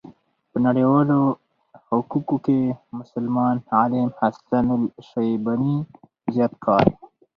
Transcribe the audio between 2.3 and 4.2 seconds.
کې مسلمان عالم